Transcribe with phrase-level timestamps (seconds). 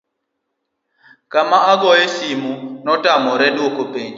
[1.31, 2.53] kane ogoye simo,
[2.83, 4.09] notamore dwoko penjo